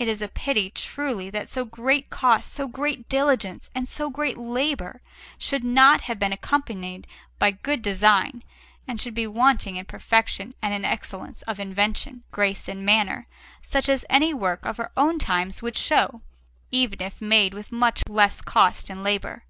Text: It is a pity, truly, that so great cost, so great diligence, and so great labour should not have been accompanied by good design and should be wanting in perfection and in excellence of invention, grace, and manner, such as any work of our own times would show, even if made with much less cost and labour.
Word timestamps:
It 0.00 0.08
is 0.08 0.20
a 0.20 0.26
pity, 0.26 0.68
truly, 0.70 1.30
that 1.30 1.48
so 1.48 1.64
great 1.64 2.10
cost, 2.10 2.52
so 2.52 2.66
great 2.66 3.08
diligence, 3.08 3.70
and 3.72 3.88
so 3.88 4.10
great 4.10 4.36
labour 4.36 5.00
should 5.38 5.62
not 5.62 6.00
have 6.00 6.18
been 6.18 6.32
accompanied 6.32 7.06
by 7.38 7.52
good 7.52 7.80
design 7.80 8.42
and 8.88 9.00
should 9.00 9.14
be 9.14 9.28
wanting 9.28 9.76
in 9.76 9.84
perfection 9.84 10.54
and 10.60 10.74
in 10.74 10.84
excellence 10.84 11.42
of 11.42 11.60
invention, 11.60 12.24
grace, 12.32 12.66
and 12.66 12.84
manner, 12.84 13.28
such 13.62 13.88
as 13.88 14.04
any 14.10 14.34
work 14.34 14.66
of 14.66 14.80
our 14.80 14.90
own 14.96 15.20
times 15.20 15.62
would 15.62 15.76
show, 15.76 16.20
even 16.72 17.00
if 17.00 17.22
made 17.22 17.54
with 17.54 17.70
much 17.70 18.02
less 18.08 18.40
cost 18.40 18.90
and 18.90 19.04
labour. 19.04 19.44